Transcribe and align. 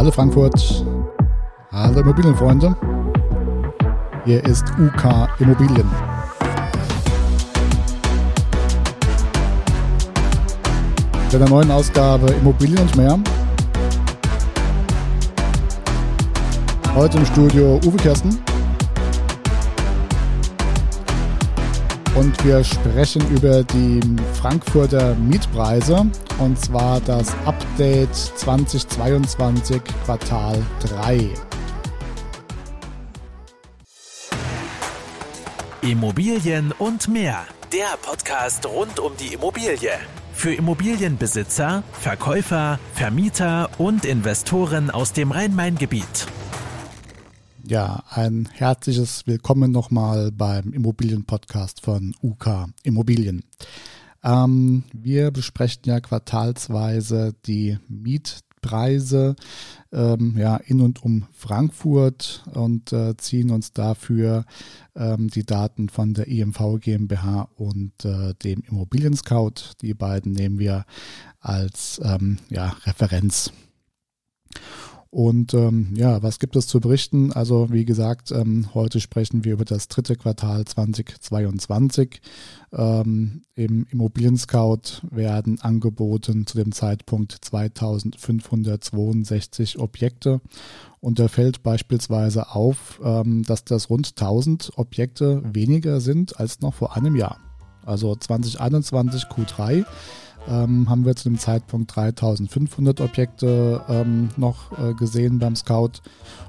Hallo 0.00 0.10
Frankfurt, 0.10 0.82
hallo 1.72 2.00
Immobilienfreunde. 2.00 2.74
Hier 4.24 4.42
ist 4.46 4.64
UK 4.78 5.28
Immobilien. 5.40 5.86
Bei 11.30 11.36
der 11.36 11.46
neuen 11.50 11.70
Ausgabe 11.70 12.28
Immobilien 12.32 12.78
und 12.78 12.96
mehr. 12.96 13.18
Heute 16.94 17.18
im 17.18 17.26
Studio 17.26 17.78
Uwe 17.84 17.98
Kersten. 17.98 18.38
Und 22.14 22.42
wir 22.42 22.64
sprechen 22.64 23.20
über 23.28 23.62
die 23.64 24.00
Frankfurter 24.32 25.14
Mietpreise 25.16 26.06
und 26.40 26.58
zwar 26.58 27.00
das 27.02 27.34
Update 27.44 28.14
2022 28.14 29.82
Quartal 30.04 30.64
3. 30.80 31.28
Immobilien 35.82 36.72
und 36.78 37.08
mehr. 37.08 37.44
Der 37.72 37.96
Podcast 38.02 38.66
rund 38.66 38.98
um 38.98 39.12
die 39.18 39.34
Immobilie. 39.34 39.92
Für 40.32 40.54
Immobilienbesitzer, 40.54 41.82
Verkäufer, 41.92 42.78
Vermieter 42.94 43.68
und 43.76 44.06
Investoren 44.06 44.90
aus 44.90 45.12
dem 45.12 45.32
Rhein-Main-Gebiet. 45.32 46.26
Ja, 47.64 48.02
ein 48.08 48.48
herzliches 48.52 49.26
Willkommen 49.26 49.70
nochmal 49.70 50.32
beim 50.32 50.72
Immobilienpodcast 50.72 51.82
von 51.82 52.14
UK 52.22 52.68
Immobilien. 52.82 53.44
Ähm, 54.22 54.84
wir 54.92 55.30
besprechen 55.30 55.82
ja 55.84 56.00
quartalsweise 56.00 57.34
die 57.46 57.78
Mietpreise 57.88 59.36
ähm, 59.92 60.36
ja, 60.36 60.56
in 60.56 60.80
und 60.80 61.02
um 61.02 61.26
Frankfurt 61.32 62.44
und 62.52 62.92
äh, 62.92 63.16
ziehen 63.16 63.50
uns 63.50 63.72
dafür 63.72 64.44
ähm, 64.94 65.28
die 65.28 65.44
Daten 65.44 65.88
von 65.88 66.14
der 66.14 66.28
IMV 66.28 66.78
GmbH 66.80 67.48
und 67.56 68.04
äh, 68.04 68.34
dem 68.34 68.62
Immobilien 68.68 69.16
Scout. 69.16 69.74
Die 69.80 69.94
beiden 69.94 70.32
nehmen 70.32 70.58
wir 70.58 70.84
als 71.40 72.00
ähm, 72.04 72.38
ja, 72.50 72.76
Referenz. 72.84 73.52
Und 75.10 75.54
ähm, 75.54 75.92
ja, 75.96 76.22
was 76.22 76.38
gibt 76.38 76.54
es 76.54 76.68
zu 76.68 76.78
berichten? 76.78 77.32
Also 77.32 77.72
wie 77.72 77.84
gesagt, 77.84 78.30
ähm, 78.30 78.68
heute 78.74 79.00
sprechen 79.00 79.44
wir 79.44 79.54
über 79.54 79.64
das 79.64 79.88
dritte 79.88 80.14
Quartal 80.14 80.64
2022. 80.64 82.20
Ähm, 82.72 83.42
Im 83.56 83.88
Immobilien 83.90 84.36
Scout 84.36 85.02
werden 85.10 85.60
angeboten 85.60 86.46
zu 86.46 86.56
dem 86.56 86.70
Zeitpunkt 86.70 87.36
2562 87.40 89.80
Objekte. 89.80 90.40
Und 91.00 91.18
da 91.18 91.26
fällt 91.26 91.64
beispielsweise 91.64 92.54
auf, 92.54 93.00
ähm, 93.02 93.42
dass 93.42 93.64
das 93.64 93.90
rund 93.90 94.16
1000 94.16 94.74
Objekte 94.76 95.42
weniger 95.52 96.00
sind 96.00 96.38
als 96.38 96.60
noch 96.60 96.74
vor 96.74 96.96
einem 96.96 97.16
Jahr. 97.16 97.38
Also 97.84 98.14
2021 98.14 99.24
Q3 99.24 99.84
ähm, 100.48 100.88
haben 100.88 101.04
wir 101.04 101.16
zu 101.16 101.28
dem 101.28 101.38
Zeitpunkt 101.38 101.94
3500 101.94 103.00
Objekte 103.00 103.82
ähm, 103.88 104.30
noch 104.36 104.78
äh, 104.78 104.94
gesehen 104.94 105.38
beim 105.38 105.56
Scout. 105.56 106.00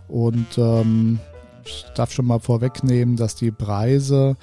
Und 0.07 0.57
ähm, 0.57 1.19
ich 1.65 1.85
darf 1.95 2.11
schon 2.11 2.25
mal 2.25 2.39
vorwegnehmen, 2.39 3.15
dass 3.15 3.35
die 3.35 3.51
Preise 3.51 4.37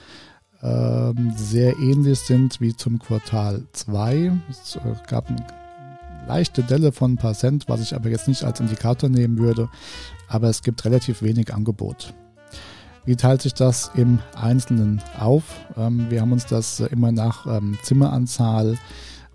ähm, 0.62 1.32
sehr 1.36 1.78
ähnlich 1.78 2.18
sind 2.20 2.60
wie 2.60 2.74
zum 2.74 2.98
Quartal 2.98 3.64
2. 3.72 4.32
Es 4.50 4.76
äh, 4.76 4.80
gab 5.06 5.28
eine 5.28 5.46
leichte 6.26 6.62
Delle 6.62 6.92
von 6.92 7.12
ein 7.12 7.16
paar 7.16 7.34
Cent, 7.34 7.68
was 7.68 7.80
ich 7.80 7.94
aber 7.94 8.08
jetzt 8.08 8.28
nicht 8.28 8.44
als 8.44 8.60
Indikator 8.60 9.08
nehmen 9.08 9.38
würde. 9.38 9.68
Aber 10.28 10.48
es 10.48 10.62
gibt 10.62 10.84
relativ 10.84 11.22
wenig 11.22 11.54
Angebot. 11.54 12.14
Wie 13.04 13.16
teilt 13.16 13.40
sich 13.40 13.54
das 13.54 13.90
im 13.94 14.18
Einzelnen 14.34 15.00
auf? 15.18 15.44
Ähm, 15.76 16.10
wir 16.10 16.20
haben 16.20 16.32
uns 16.32 16.44
das 16.44 16.80
immer 16.80 17.10
nach 17.10 17.46
ähm, 17.46 17.78
Zimmeranzahl 17.82 18.76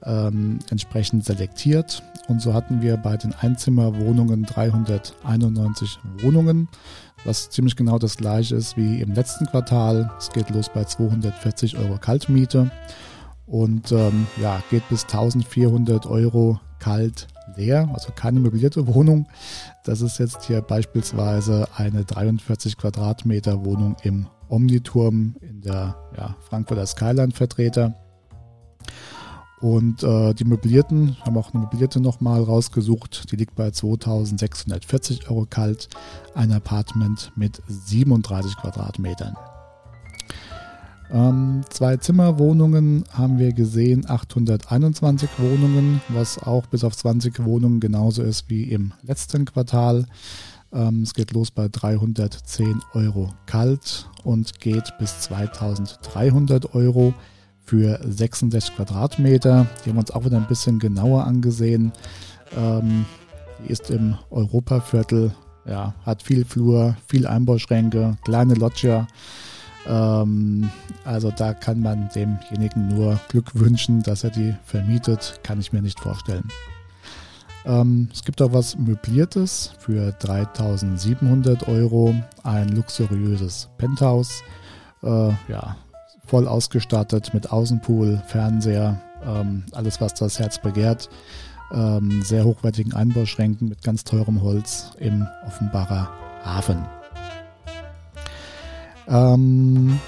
ähm, 0.05 0.59
entsprechend 0.69 1.25
selektiert. 1.25 2.03
Und 2.27 2.41
so 2.41 2.53
hatten 2.53 2.81
wir 2.81 2.97
bei 2.97 3.17
den 3.17 3.33
Einzimmerwohnungen 3.33 4.43
391 4.43 5.99
Wohnungen, 6.21 6.69
was 7.25 7.49
ziemlich 7.49 7.75
genau 7.75 7.99
das 7.99 8.17
gleiche 8.17 8.55
ist 8.55 8.77
wie 8.77 9.01
im 9.01 9.13
letzten 9.13 9.45
Quartal. 9.45 10.09
Es 10.17 10.29
geht 10.29 10.49
los 10.49 10.69
bei 10.73 10.85
240 10.85 11.77
Euro 11.77 11.97
Kaltmiete 11.97 12.71
und 13.45 13.91
ähm, 13.91 14.25
ja, 14.41 14.63
geht 14.69 14.87
bis 14.89 15.03
1400 15.03 16.05
Euro 16.05 16.59
kalt 16.79 17.27
leer, 17.55 17.89
also 17.93 18.11
keine 18.13 18.39
möblierte 18.39 18.87
Wohnung. 18.93 19.27
Das 19.83 20.01
ist 20.01 20.19
jetzt 20.19 20.43
hier 20.45 20.61
beispielsweise 20.61 21.67
eine 21.75 22.05
43 22.05 22.77
Quadratmeter 22.77 23.65
Wohnung 23.65 23.95
im 24.03 24.27
Omniturm 24.49 25.35
in 25.41 25.61
der 25.61 25.95
ja, 26.17 26.35
Frankfurter 26.47 26.85
Skyline 26.85 27.31
Vertreter. 27.31 27.95
Und 29.63 30.03
äh, 30.03 30.33
die 30.33 30.43
Möblierten, 30.43 31.15
haben 31.21 31.37
auch 31.37 31.53
eine 31.53 31.63
Möblierte 31.63 32.01
nochmal 32.01 32.43
rausgesucht, 32.43 33.31
die 33.31 33.37
liegt 33.37 33.55
bei 33.55 33.71
2640 33.71 35.29
Euro 35.29 35.47
kalt. 35.49 35.87
Ein 36.35 36.51
Apartment 36.51 37.31
mit 37.37 37.61
37 37.69 38.57
Quadratmetern. 38.57 39.37
Ähm, 41.09 41.61
zwei 41.69 41.95
Zimmerwohnungen 41.95 43.05
haben 43.13 43.39
wir 43.39 43.53
gesehen, 43.53 44.03
821 44.05 45.29
Wohnungen, 45.37 46.01
was 46.09 46.39
auch 46.39 46.65
bis 46.65 46.83
auf 46.83 46.97
20 46.97 47.45
Wohnungen 47.45 47.79
genauso 47.79 48.21
ist 48.21 48.49
wie 48.49 48.63
im 48.63 48.91
letzten 49.01 49.45
Quartal. 49.45 50.07
Ähm, 50.73 51.03
es 51.03 51.13
geht 51.13 51.31
los 51.31 51.51
bei 51.51 51.69
310 51.69 52.81
Euro 52.91 53.33
kalt 53.45 54.09
und 54.25 54.59
geht 54.59 54.91
bis 54.99 55.21
2300 55.21 56.75
Euro 56.75 57.13
für 57.65 57.99
66 58.03 58.75
Quadratmeter. 58.75 59.67
Die 59.83 59.89
haben 59.89 59.97
wir 59.97 60.01
uns 60.01 60.11
auch 60.11 60.25
wieder 60.25 60.37
ein 60.37 60.47
bisschen 60.47 60.79
genauer 60.79 61.25
angesehen. 61.25 61.91
Ähm, 62.55 63.05
die 63.63 63.71
ist 63.71 63.89
im 63.89 64.17
Europaviertel, 64.29 65.31
ja, 65.65 65.93
hat 66.05 66.23
viel 66.23 66.45
Flur, 66.45 66.95
viel 67.07 67.27
Einbauschränke, 67.27 68.17
kleine 68.23 68.55
Loggia. 68.55 69.07
Ähm, 69.87 70.69
also 71.03 71.31
da 71.31 71.53
kann 71.53 71.81
man 71.81 72.09
demjenigen 72.13 72.89
nur 72.89 73.19
Glück 73.29 73.55
wünschen, 73.55 74.01
dass 74.03 74.23
er 74.23 74.29
die 74.29 74.55
vermietet, 74.63 75.39
kann 75.43 75.59
ich 75.59 75.73
mir 75.73 75.81
nicht 75.81 75.99
vorstellen. 75.99 76.49
Ähm, 77.65 78.09
es 78.11 78.23
gibt 78.23 78.41
auch 78.41 78.51
was 78.51 78.77
Möbliertes 78.77 79.73
für 79.79 80.11
3700 80.11 81.67
Euro, 81.67 82.13
ein 82.43 82.69
luxuriöses 82.69 83.69
Penthouse. 83.77 84.43
Äh, 85.01 85.29
ja, 85.47 85.77
voll 86.25 86.47
ausgestattet 86.47 87.33
mit 87.33 87.51
Außenpool, 87.51 88.21
Fernseher, 88.27 88.99
ähm, 89.25 89.63
alles 89.73 90.01
was 90.01 90.13
das 90.13 90.39
Herz 90.39 90.59
begehrt. 90.59 91.09
Ähm, 91.73 92.21
sehr 92.23 92.45
hochwertigen 92.45 92.93
Einbauschränken 92.93 93.69
mit 93.69 93.81
ganz 93.81 94.03
teurem 94.03 94.41
Holz 94.41 94.91
im 94.99 95.27
Offenbarer 95.45 96.09
Hafen. 96.43 96.85
Ähm, 99.07 99.99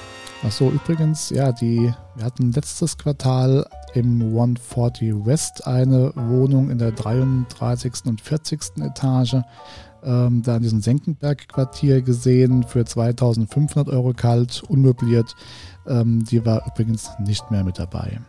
Achso, 0.46 0.70
übrigens, 0.70 1.32
ja, 1.32 1.52
die, 1.52 1.92
wir 2.16 2.24
hatten 2.24 2.52
letztes 2.52 3.00
Quartal 3.00 3.66
im 3.96 4.22
140 4.22 5.26
West 5.26 5.66
eine 5.66 6.12
Wohnung 6.16 6.70
in 6.70 6.78
der 6.78 6.92
33. 6.92 8.06
und 8.06 8.22
40. 8.22 8.78
Etage 8.82 9.38
ähm, 10.06 10.42
da 10.44 10.58
in 10.58 10.64
diesem 10.64 10.82
Senckenberg-Quartier 10.82 12.02
gesehen 12.02 12.64
für 12.64 12.86
2500 12.86 13.90
Euro 13.90 14.14
kalt, 14.14 14.64
unmöbliert. 14.68 15.36
Ähm, 15.88 16.24
die 16.26 16.46
war 16.46 16.66
übrigens 16.68 17.10
nicht 17.20 17.50
mehr 17.52 17.64
mit 17.64 17.80
dabei. 17.80 18.20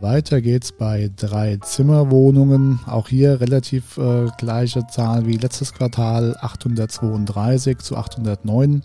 Weiter 0.00 0.40
geht's 0.40 0.70
bei 0.70 1.10
drei 1.16 1.56
Zimmerwohnungen. 1.56 2.80
Auch 2.86 3.08
hier 3.08 3.40
relativ 3.40 3.98
äh, 3.98 4.26
gleiche 4.38 4.86
Zahl 4.86 5.26
wie 5.26 5.36
letztes 5.36 5.72
Quartal, 5.72 6.36
832 6.40 7.78
zu 7.78 7.96
809. 7.96 8.84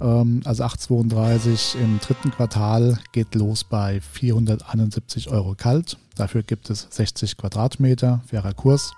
Ähm, 0.00 0.42
also 0.44 0.64
832 0.64 1.76
im 1.80 2.00
dritten 2.00 2.32
Quartal 2.32 2.98
geht 3.12 3.34
los 3.34 3.64
bei 3.64 4.00
471 4.00 5.30
Euro 5.30 5.54
kalt. 5.56 5.96
Dafür 6.16 6.42
gibt 6.42 6.68
es 6.68 6.86
60 6.90 7.38
Quadratmeter, 7.38 8.20
fairer 8.26 8.52
Kurs 8.52 8.92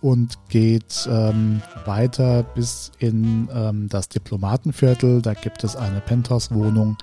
und 0.00 0.38
geht 0.48 1.08
ähm, 1.10 1.62
weiter 1.84 2.42
bis 2.42 2.92
in 2.98 3.48
ähm, 3.52 3.88
das 3.88 4.08
Diplomatenviertel. 4.08 5.22
Da 5.22 5.34
gibt 5.34 5.64
es 5.64 5.76
eine 5.76 6.00
Penthouse-Wohnung 6.00 6.96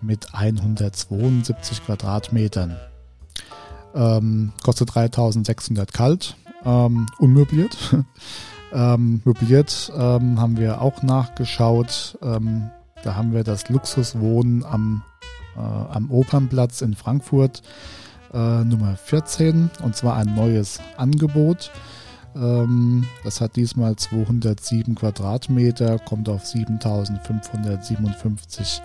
mit 0.00 0.34
172 0.34 1.84
Quadratmetern. 1.84 2.76
Ähm, 3.94 4.52
kostet 4.62 4.94
3600 4.94 5.92
kalt, 5.92 6.36
ähm, 6.64 7.06
unmöbliert. 7.18 7.76
ähm, 8.72 9.22
möbliert 9.24 9.92
ähm, 9.96 10.40
haben 10.40 10.56
wir 10.56 10.80
auch 10.80 11.02
nachgeschaut. 11.02 12.18
Da 13.04 13.16
haben 13.16 13.34
wir 13.34 13.44
das 13.44 13.68
Luxuswohnen 13.68 14.64
am, 14.64 15.02
äh, 15.56 15.60
am 15.60 16.10
Opernplatz 16.10 16.80
in 16.80 16.94
Frankfurt, 16.94 17.62
äh, 18.32 18.64
Nummer 18.64 18.96
14, 18.96 19.70
und 19.82 19.94
zwar 19.94 20.16
ein 20.16 20.34
neues 20.34 20.80
Angebot. 20.96 21.70
Ähm, 22.34 23.06
das 23.22 23.40
hat 23.40 23.56
diesmal 23.56 23.96
207 23.96 24.94
Quadratmeter, 24.94 25.98
kommt 25.98 26.28
auf 26.28 26.46
7557 26.46 28.82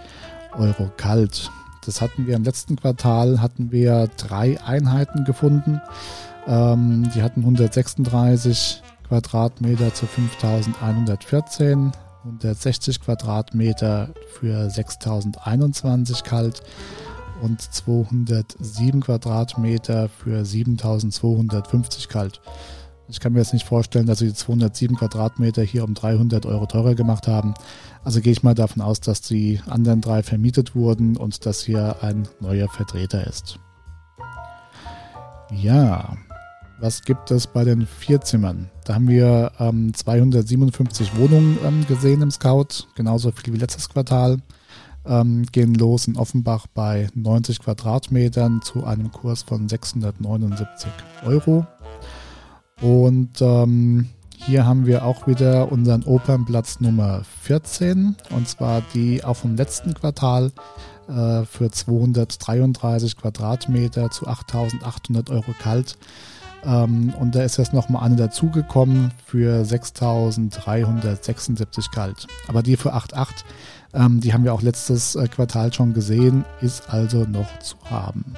Euro 0.57 0.91
kalt. 0.97 1.51
Das 1.85 2.01
hatten 2.01 2.27
wir 2.27 2.35
im 2.35 2.43
letzten 2.43 2.75
Quartal, 2.75 3.41
hatten 3.41 3.71
wir 3.71 4.09
drei 4.17 4.61
Einheiten 4.61 5.25
gefunden. 5.25 5.81
Ähm, 6.47 7.09
die 7.15 7.21
hatten 7.21 7.41
136 7.41 8.83
Quadratmeter 9.07 9.93
zu 9.93 10.05
5114, 10.05 11.91
160 12.25 13.01
Quadratmeter 13.01 14.09
für 14.39 14.69
6021 14.69 16.23
kalt 16.23 16.61
und 17.41 17.61
207 17.61 19.01
Quadratmeter 19.01 20.09
für 20.09 20.45
7250 20.45 22.09
kalt. 22.09 22.41
Ich 23.11 23.19
kann 23.19 23.33
mir 23.33 23.39
jetzt 23.39 23.53
nicht 23.53 23.65
vorstellen, 23.65 24.05
dass 24.05 24.19
sie 24.19 24.27
die 24.27 24.33
207 24.35 24.95
Quadratmeter 24.95 25.63
hier 25.63 25.83
um 25.83 25.95
300 25.95 26.45
Euro 26.45 26.67
teurer 26.67 26.93
gemacht 26.93 27.27
haben. 27.27 27.55
Also 28.03 28.21
gehe 28.21 28.31
ich 28.31 28.43
mal 28.43 28.53
davon 28.53 28.83
aus, 28.83 29.01
dass 29.01 29.21
die 29.21 29.59
anderen 29.67 30.01
drei 30.01 30.21
vermietet 30.21 30.75
wurden 30.75 31.17
und 31.17 31.45
dass 31.45 31.63
hier 31.63 31.97
ein 32.01 32.27
neuer 32.39 32.69
Vertreter 32.69 33.25
ist. 33.25 33.59
Ja, 35.51 36.17
was 36.79 37.01
gibt 37.01 37.31
es 37.31 37.47
bei 37.47 37.63
den 37.63 37.87
Vierzimmern? 37.87 38.69
Da 38.85 38.93
haben 38.93 39.07
wir 39.07 39.51
ähm, 39.59 39.91
257 39.93 41.17
Wohnungen 41.17 41.57
ähm, 41.65 41.85
gesehen 41.87 42.21
im 42.21 42.29
Scout, 42.29 42.85
genauso 42.95 43.31
viel 43.31 43.53
wie 43.53 43.57
letztes 43.57 43.89
Quartal. 43.89 44.37
Ähm, 45.05 45.45
gehen 45.51 45.73
los 45.73 46.07
in 46.07 46.15
Offenbach 46.15 46.67
bei 46.67 47.09
90 47.15 47.59
Quadratmetern 47.59 48.61
zu 48.61 48.85
einem 48.85 49.11
Kurs 49.11 49.41
von 49.41 49.67
679 49.67 50.91
Euro. 51.25 51.65
Und 52.81 53.41
ähm, 53.41 54.09
hier 54.45 54.65
haben 54.65 54.85
wir 54.85 55.03
auch 55.03 55.27
wieder 55.27 55.71
unseren 55.71 56.03
Opernplatz 56.03 56.79
Nummer 56.79 57.23
14 57.41 58.15
und 58.29 58.47
zwar 58.47 58.81
die 58.93 59.23
auch 59.23 59.35
vom 59.35 59.55
letzten 59.55 59.93
Quartal 59.93 60.51
äh, 61.09 61.43
für 61.43 61.69
233 61.69 63.17
Quadratmeter 63.17 64.11
zu 64.11 64.27
8800 64.27 65.29
Euro 65.29 65.53
kalt. 65.61 65.97
Ähm, 66.63 67.13
und 67.19 67.35
da 67.35 67.43
ist 67.43 67.57
jetzt 67.57 67.73
nochmal 67.73 68.03
eine 68.03 68.15
dazugekommen 68.15 69.11
für 69.25 69.65
6376 69.65 71.91
kalt. 71.91 72.27
Aber 72.47 72.63
die 72.63 72.77
für 72.77 72.95
8,8, 72.95 73.43
ähm, 73.93 74.21
die 74.21 74.33
haben 74.33 74.43
wir 74.43 74.53
auch 74.53 74.61
letztes 74.61 75.15
äh, 75.15 75.27
Quartal 75.27 75.73
schon 75.73 75.93
gesehen, 75.93 76.45
ist 76.61 76.89
also 76.89 77.25
noch 77.25 77.59
zu 77.59 77.75
haben. 77.89 78.33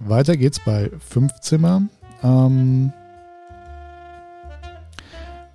Weiter 0.00 0.36
geht's 0.36 0.60
bei 0.64 0.90
5 1.08 1.40
Zimmer. 1.40 1.82
Ähm, 2.22 2.92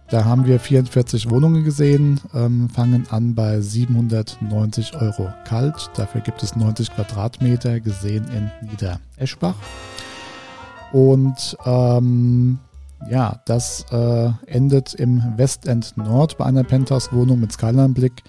da 0.10 0.26
haben 0.26 0.46
wir 0.46 0.60
44 0.60 1.32
Wohnungen 1.32 1.64
gesehen, 1.64 2.20
ähm, 2.36 2.70
fangen 2.70 3.08
an 3.10 3.34
bei 3.34 3.60
790 3.62 4.96
Euro 4.96 5.34
kalt. 5.44 5.90
Dafür 5.96 6.22
gibt 6.22 6.44
es 6.44 6.56
90 6.56 6.94
Quadratmeter 6.94 7.80
gesehen 7.80 8.26
in 8.28 8.52
Niedereschbach. 8.70 9.56
Und 10.92 11.58
ähm, 11.66 12.60
ja, 13.10 13.42
das 13.46 13.86
äh, 13.92 14.30
endet 14.46 14.94
im 14.94 15.24
Westend 15.36 15.98
Nord 15.98 16.38
bei 16.38 16.46
einer 16.46 16.64
Penthouse-Wohnung 16.64 17.40
mit 17.40 17.52
Skyline-Blick 17.52 18.22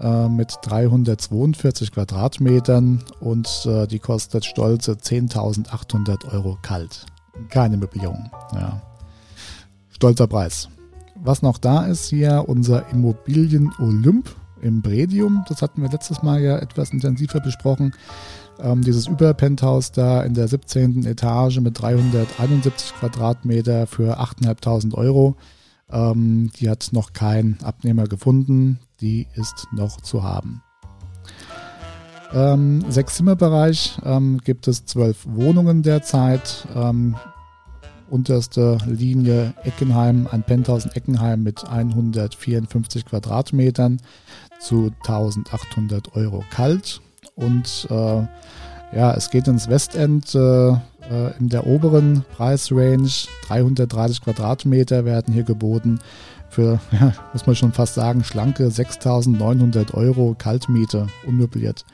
äh, 0.00 0.28
mit 0.28 0.56
342 0.62 1.90
Quadratmetern 1.90 3.02
und 3.18 3.66
äh, 3.66 3.86
die 3.88 3.98
kostet 3.98 4.44
stolze 4.44 4.92
10.800 4.92 6.32
Euro 6.32 6.56
kalt. 6.62 7.06
Keine 7.48 7.76
Möblierung. 7.76 8.30
Ja. 8.54 8.80
Stolzer 9.90 10.26
Preis. 10.26 10.68
Was 11.14 11.42
noch 11.42 11.58
da 11.58 11.86
ist 11.86 12.08
hier, 12.08 12.44
unser 12.46 12.88
Immobilien 12.90 13.72
Olymp 13.78 14.34
im 14.60 14.82
Bredium. 14.82 15.44
Das 15.48 15.62
hatten 15.62 15.82
wir 15.82 15.90
letztes 15.90 16.22
Mal 16.22 16.40
ja 16.40 16.58
etwas 16.58 16.90
intensiver 16.90 17.40
besprochen. 17.40 17.94
Ähm, 18.58 18.82
dieses 18.82 19.06
Überpenthouse 19.06 19.92
da 19.92 20.22
in 20.22 20.34
der 20.34 20.48
17. 20.48 21.04
Etage 21.04 21.60
mit 21.60 21.80
371 21.80 22.94
Quadratmeter 22.94 23.86
für 23.86 24.18
8.500 24.20 24.94
Euro. 24.94 25.36
Ähm, 25.90 26.50
die 26.58 26.68
hat 26.68 26.88
noch 26.92 27.12
kein 27.12 27.58
Abnehmer 27.62 28.04
gefunden. 28.04 28.78
Die 29.00 29.26
ist 29.34 29.68
noch 29.72 30.00
zu 30.00 30.22
haben. 30.22 30.62
Ähm, 32.34 32.84
Sechs-Zimmer-Bereich 32.88 33.98
ähm, 34.04 34.38
gibt 34.44 34.68
es 34.68 34.84
zwölf 34.84 35.26
Wohnungen 35.26 35.82
derzeit. 35.82 36.66
Ähm, 36.74 37.16
unterste 38.10 38.78
Linie 38.86 39.54
Eckenheim, 39.64 40.28
ein 40.30 40.42
Penthouse 40.42 40.84
in 40.84 40.92
Eckenheim 40.92 41.42
mit 41.42 41.68
154 41.68 43.04
Quadratmetern 43.04 44.00
zu 44.60 44.92
1800 45.06 46.14
Euro 46.14 46.44
kalt. 46.50 47.00
Und 47.34 47.88
äh, 47.90 48.22
ja, 48.96 49.14
es 49.14 49.30
geht 49.30 49.48
ins 49.48 49.68
Westend 49.68 50.34
äh, 50.34 50.68
äh, 51.10 51.38
in 51.38 51.48
der 51.48 51.66
oberen 51.66 52.24
Preisrange. 52.36 53.26
330 53.46 54.22
Quadratmeter 54.22 55.04
werden 55.04 55.34
hier 55.34 55.44
geboten 55.44 55.98
für, 56.56 56.80
ja, 56.90 57.12
muss 57.32 57.46
man 57.46 57.54
schon 57.54 57.72
fast 57.72 57.94
sagen, 57.94 58.24
schlanke 58.24 58.66
6.900 58.66 59.94
Euro 59.94 60.34
Kaltmiete, 60.36 61.06
unmöbliert. 61.26 61.84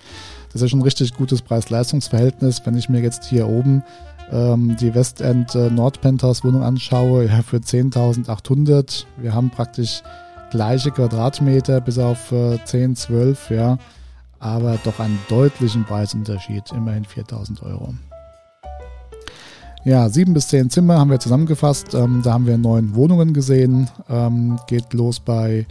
Das 0.46 0.56
ist 0.56 0.62
ja 0.62 0.68
schon 0.68 0.80
ein 0.80 0.84
richtig 0.84 1.14
gutes 1.14 1.42
Preis-Leistungs-Verhältnis. 1.42 2.62
Wenn 2.64 2.76
ich 2.76 2.88
mir 2.88 3.00
jetzt 3.00 3.24
hier 3.24 3.48
oben 3.48 3.82
ähm, 4.30 4.76
die 4.78 4.94
Westend 4.94 5.54
äh, 5.54 5.70
Nordpenthouse 5.70 6.44
Wohnung 6.44 6.62
anschaue, 6.62 7.26
ja, 7.26 7.42
für 7.42 7.56
10.800. 7.56 9.04
Wir 9.16 9.34
haben 9.34 9.50
praktisch 9.50 10.02
gleiche 10.50 10.90
Quadratmeter 10.90 11.80
bis 11.80 11.98
auf 11.98 12.30
äh, 12.30 12.58
10, 12.64 12.96
12, 12.96 13.50
ja, 13.50 13.78
aber 14.38 14.78
doch 14.84 15.00
einen 15.00 15.18
deutlichen 15.28 15.84
Preisunterschied, 15.84 16.70
immerhin 16.72 17.04
4.000 17.04 17.62
Euro. 17.64 17.94
Ja, 19.84 20.08
sieben 20.08 20.32
bis 20.32 20.46
zehn 20.46 20.70
Zimmer 20.70 21.00
haben 21.00 21.10
wir 21.10 21.18
zusammengefasst. 21.18 21.92
Ähm, 21.94 22.20
da 22.22 22.34
haben 22.34 22.46
wir 22.46 22.56
neun 22.56 22.94
Wohnungen 22.94 23.34
gesehen. 23.34 23.90
Ähm, 24.08 24.60
geht 24.68 24.92
los 24.92 25.18
bei 25.18 25.66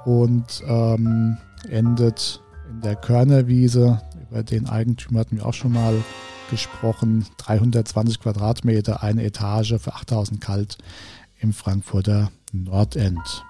Und 0.06 0.64
ähm, 0.68 1.38
endet 1.70 2.42
in 2.70 2.82
der 2.82 2.96
Körnerwiese. 2.96 4.02
Über 4.30 4.44
den 4.44 4.68
Eigentümer 4.68 5.22
hatten 5.22 5.38
wir 5.38 5.46
auch 5.46 5.54
schon 5.54 5.72
mal 5.74 5.96
gesprochen. 6.52 7.26
320 7.38 8.20
Quadratmeter, 8.20 9.02
eine 9.02 9.24
Etage 9.24 9.80
für 9.80 9.96
8000 9.96 10.40
kalt 10.40 10.78
im 11.40 11.54
Frankfurter 11.54 12.30
Nordend. 12.52 13.44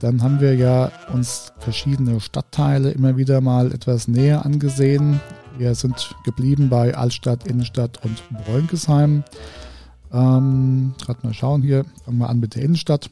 Dann 0.00 0.20
haben 0.20 0.40
wir 0.40 0.56
ja 0.56 0.90
uns 1.12 1.52
verschiedene 1.60 2.20
Stadtteile 2.20 2.90
immer 2.90 3.16
wieder 3.16 3.40
mal 3.40 3.70
etwas 3.72 4.08
näher 4.08 4.44
angesehen. 4.44 5.20
Wir 5.58 5.76
sind 5.76 6.16
geblieben 6.24 6.68
bei 6.68 6.96
Altstadt, 6.96 7.46
Innenstadt 7.46 8.04
und 8.04 8.20
Bräunkesheim. 8.44 9.22
Ähm, 10.12 10.94
Gerade 11.00 11.20
mal 11.22 11.34
schauen 11.34 11.62
hier, 11.62 11.84
fangen 12.04 12.18
wir 12.18 12.28
an 12.28 12.40
mit 12.40 12.56
der 12.56 12.62
Innenstadt. 12.62 13.10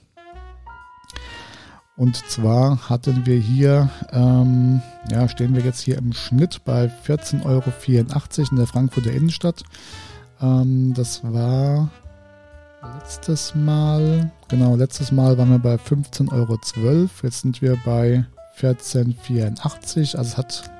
Und 2.00 2.16
zwar 2.16 2.88
hatten 2.88 3.26
wir 3.26 3.38
hier, 3.38 3.90
ähm, 4.10 4.80
ja, 5.10 5.28
stehen 5.28 5.54
wir 5.54 5.62
jetzt 5.62 5.82
hier 5.82 5.98
im 5.98 6.14
Schnitt 6.14 6.64
bei 6.64 6.90
14,84 7.06 7.44
Euro 7.44 8.48
in 8.50 8.56
der 8.56 8.66
Frankfurter 8.66 9.12
Innenstadt. 9.12 9.64
Ähm, 10.40 10.94
das 10.94 11.22
war 11.22 11.90
letztes 13.02 13.54
Mal, 13.54 14.32
genau, 14.48 14.76
letztes 14.76 15.12
Mal 15.12 15.36
waren 15.36 15.50
wir 15.50 15.58
bei 15.58 15.74
15,12 15.74 16.32
Euro. 16.32 16.58
Jetzt 17.22 17.42
sind 17.42 17.60
wir 17.60 17.76
bei 17.84 18.24
14,84. 18.58 20.16
Also 20.16 20.30
es 20.30 20.38
hat, 20.38 20.70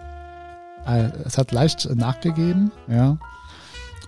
äh, 0.87 1.11
es 1.27 1.37
hat 1.37 1.53
leicht 1.53 1.95
nachgegeben, 1.95 2.73
ja. 2.89 3.19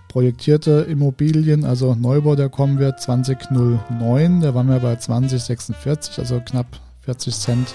Projektierte 0.09 0.87
Immobilien, 0.88 1.66
also 1.66 1.95
Neubau, 1.95 2.37
der 2.37 2.49
kommen 2.49 2.78
wird 2.78 3.02
2009, 3.02 4.40
da 4.40 4.54
waren 4.54 4.69
wir 4.71 4.78
bei 4.78 4.97
2046, 4.97 6.19
also 6.19 6.40
knapp 6.40 6.81
40 7.02 7.35
Cent 7.35 7.75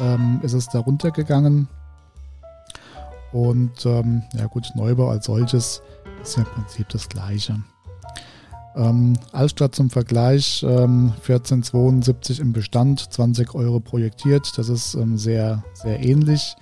ähm, 0.00 0.40
ist 0.42 0.52
es 0.52 0.68
da 0.68 0.80
runtergegangen. 0.80 1.68
Und 3.32 3.86
ähm, 3.86 4.22
ja 4.34 4.46
gut, 4.46 4.70
Neubau 4.74 5.08
als 5.08 5.26
solches 5.26 5.82
ist 6.22 6.36
ja 6.36 6.42
im 6.42 6.48
Prinzip 6.50 6.88
das 6.90 7.08
gleiche. 7.08 7.56
Ähm, 8.74 9.14
Altstadt 9.32 9.74
zum 9.74 9.90
Vergleich, 9.90 10.64
ähm, 10.66 11.12
14,72 11.26 12.40
im 12.40 12.52
Bestand, 12.52 13.12
20 13.12 13.54
Euro 13.54 13.80
projektiert. 13.80 14.56
Das 14.56 14.68
ist 14.68 14.94
ähm, 14.94 15.18
sehr, 15.18 15.62
sehr 15.74 16.00
ähnlich. 16.00 16.56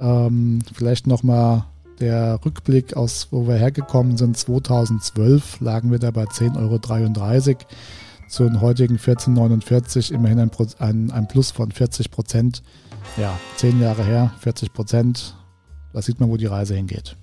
Ähm, 0.00 0.60
vielleicht 0.72 1.06
nochmal 1.06 1.64
der 2.00 2.38
Rückblick 2.44 2.96
aus, 2.96 3.28
wo 3.30 3.46
wir 3.46 3.56
hergekommen 3.56 4.16
sind, 4.16 4.36
2012 4.36 5.60
lagen 5.60 5.90
wir 5.90 5.98
da 5.98 6.10
bei 6.10 6.24
10,33 6.24 6.56
Euro. 6.56 7.56
Zu 8.30 8.44
den 8.44 8.60
heutigen 8.60 8.96
14,49 8.96 10.12
immerhin 10.12 10.38
ein, 10.38 10.50
ein, 10.78 11.10
ein 11.10 11.26
Plus 11.26 11.50
von 11.50 11.72
40 11.72 12.12
Prozent. 12.12 12.62
Ja, 13.16 13.36
zehn 13.56 13.80
Jahre 13.80 14.04
her, 14.04 14.32
40 14.38 14.72
Prozent. 14.72 15.34
Da 15.92 16.00
sieht 16.00 16.20
man, 16.20 16.30
wo 16.30 16.36
die 16.36 16.46
Reise 16.46 16.76
hingeht. 16.76 17.16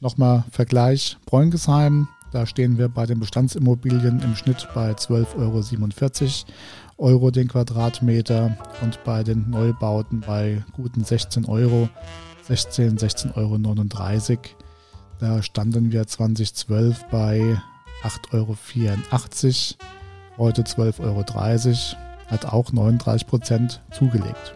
Nochmal 0.00 0.42
Vergleich 0.50 1.16
Bräungesheim. 1.26 2.08
Da 2.32 2.44
stehen 2.44 2.76
wir 2.76 2.88
bei 2.88 3.06
den 3.06 3.20
Bestandsimmobilien 3.20 4.20
im 4.20 4.34
Schnitt 4.34 4.66
bei 4.74 4.90
12,47 4.90 6.44
Euro, 6.98 7.12
Euro 7.12 7.30
den 7.30 7.46
Quadratmeter 7.46 8.56
und 8.80 9.04
bei 9.04 9.22
den 9.22 9.48
Neubauten 9.48 10.22
bei 10.22 10.64
guten 10.72 11.04
16 11.04 11.44
Euro, 11.44 11.88
16, 12.42 12.98
16,39 12.98 13.36
Euro. 13.36 14.38
Da 15.20 15.40
standen 15.40 15.92
wir 15.92 16.04
2012 16.04 17.04
bei 17.12 17.62
8,84 18.02 18.34
Euro, 18.34 18.56
heute 20.38 20.62
12,30 20.62 21.00
Euro, 21.00 21.24
hat 22.28 22.46
auch 22.46 22.72
39 22.72 23.26
Prozent 23.26 23.82
zugelegt. 23.90 24.54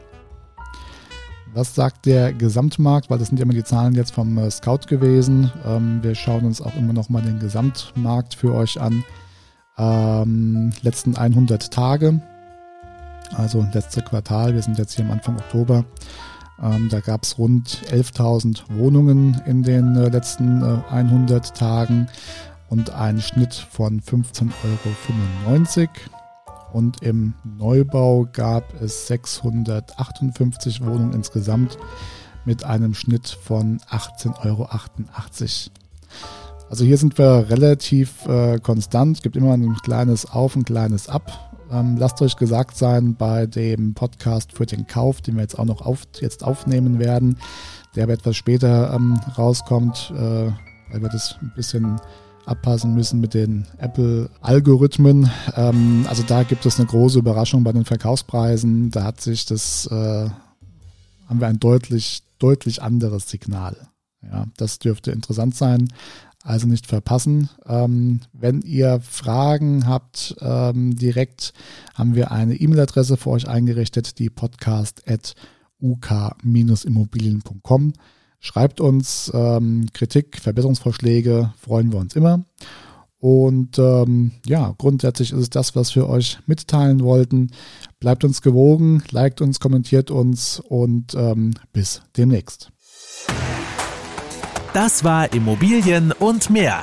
Was 1.55 1.75
sagt 1.75 2.05
der 2.05 2.35
Gesamtmarkt? 2.35 3.09
Weil 3.09 3.19
das 3.19 3.29
sind 3.29 3.38
ja 3.38 3.45
immer 3.45 3.55
die 3.55 3.65
Zahlen 3.65 3.95
jetzt 3.95 4.12
vom 4.12 4.37
äh, 4.37 4.50
Scout 4.50 4.88
gewesen. 4.88 5.50
Ähm, 5.65 6.03
wir 6.03 6.15
schauen 6.15 6.45
uns 6.45 6.61
auch 6.61 6.75
immer 6.76 6.93
noch 6.93 7.09
mal 7.09 7.23
den 7.23 7.38
Gesamtmarkt 7.38 8.35
für 8.35 8.53
euch 8.55 8.79
an. 8.79 9.05
Ähm, 9.79 10.73
letzten 10.83 11.17
100 11.17 11.71
Tage, 11.71 12.21
also 13.35 13.67
letzte 13.73 14.03
Quartal, 14.03 14.55
wir 14.55 14.62
sind 14.62 14.79
jetzt 14.79 14.95
hier 14.97 15.05
am 15.05 15.11
Anfang 15.11 15.37
Oktober. 15.37 15.85
Ähm, 16.62 16.88
da 16.91 17.00
gab 17.00 17.23
es 17.25 17.38
rund 17.38 17.83
11.000 17.91 18.62
Wohnungen 18.71 19.41
in 19.47 19.62
den 19.62 19.97
äh, 19.97 20.09
letzten 20.09 20.62
äh, 20.62 20.93
100 20.93 21.55
Tagen 21.55 22.09
und 22.68 22.90
einen 22.90 23.20
Schnitt 23.20 23.54
von 23.54 24.00
15,95 24.00 25.78
Euro. 25.78 25.88
Und 26.73 27.02
im 27.02 27.35
Neubau 27.44 28.26
gab 28.32 28.80
es 28.82 29.06
658 29.06 30.85
Wohnungen 30.85 31.12
insgesamt 31.12 31.78
mit 32.44 32.64
einem 32.64 32.94
Schnitt 32.94 33.28
von 33.28 33.78
18,88 33.90 34.44
Euro. 34.44 34.68
Also 36.68 36.85
hier 36.85 36.99
sind 36.99 37.16
wir 37.18 37.49
relativ 37.49 38.26
äh, 38.26 38.58
konstant. 38.58 39.18
Es 39.18 39.23
gibt 39.23 39.37
immer 39.37 39.52
ein 39.52 39.76
kleines 39.76 40.26
Auf, 40.26 40.56
ein 40.56 40.64
kleines 40.64 41.08
Ab. 41.08 41.54
Ähm, 41.70 41.96
lasst 41.96 42.20
euch 42.23 42.37
gesagt 42.37 42.76
sein, 42.76 43.14
bei 43.16 43.46
dem 43.46 43.94
Podcast 43.94 44.52
für 44.52 44.66
den 44.66 44.87
Kauf, 44.87 45.20
den 45.20 45.37
wir 45.37 45.42
jetzt 45.42 45.58
auch 45.58 45.64
noch 45.64 45.80
auf, 45.80 46.02
jetzt 46.20 46.44
aufnehmen 46.44 46.99
werden, 46.99 47.38
der 47.94 48.04
aber 48.04 48.12
etwas 48.12 48.37
später 48.37 48.92
ähm, 48.94 49.18
rauskommt, 49.37 50.12
äh, 50.16 50.50
weil 50.90 51.02
wir 51.02 51.08
das 51.08 51.37
ein 51.40 51.52
bisschen 51.56 52.00
abpassen 52.47 52.95
müssen 52.95 53.21
mit 53.21 53.35
den 53.35 53.67
Apple-Algorithmen. 53.79 55.31
Ähm, 55.55 56.07
also 56.09 56.23
da 56.23 56.45
gibt 56.45 56.65
es 56.65 56.79
eine 56.79 56.88
große 56.88 57.19
Überraschung 57.19 57.62
bei 57.65 57.73
den 57.73 57.85
Verkaufspreisen. 57.85 58.91
Da 58.91 59.05
hat 59.05 59.21
sich 59.21 59.45
das, 59.45 59.85
äh, 59.87 60.31
haben 61.26 61.41
wir 61.41 61.49
ein 61.49 61.61
deutlich, 61.61 62.23
deutlich 62.38 62.83
anderes 62.83 63.29
Signal. 63.29 63.76
Ja, 64.23 64.47
das 64.57 64.79
dürfte 64.79 65.11
interessant 65.11 65.55
sein. 65.57 65.88
Also 66.43 66.67
nicht 66.69 66.87
verpassen. 66.87 67.50
Ähm, 67.67 68.21
wenn 68.33 68.62
ihr 68.62 69.00
Fragen 69.00 69.88
habt, 69.88 70.37
ähm, 70.41 70.97
direkt 70.97 71.53
haben 71.95 72.15
wir 72.15 72.31
eine 72.31 72.55
E-Mail-Adresse 72.55 73.17
für 73.17 73.31
euch 73.31 73.49
eingerichtet, 73.49 74.21
die 74.21 74.31
podcast 74.31 75.03
at 75.09 75.35
uk-immobilien.com. 75.81 77.93
Schreibt 78.40 78.81
uns 78.81 79.31
ähm, 79.35 79.87
Kritik, 79.93 80.38
Verbesserungsvorschläge, 80.40 81.52
freuen 81.59 81.93
wir 81.93 81.99
uns 81.99 82.14
immer. 82.14 82.45
Und 83.19 83.78
ähm, 83.78 84.33
ja, 84.47 84.75
grundsätzlich 84.78 85.33
ist 85.33 85.38
es 85.38 85.50
das, 85.50 85.75
was 85.75 85.97
wir 85.97 86.09
euch 86.09 86.38
mitteilen 86.47 87.02
wollten. 87.02 87.50
Bleibt 87.99 88.25
uns 88.25 88.43
gewogen, 88.43 89.02
liked 89.11 89.40
uns, 89.40 89.59
kommentiert 89.59 90.11
uns 90.11 90.61
und 90.61 91.14
ähm, 91.14 91.55
bis 91.73 92.02
demnächst. 92.16 92.71
Das 94.75 95.02
war 95.05 95.33
Immobilien 95.33 96.12
und 96.12 96.50
mehr. 96.50 96.83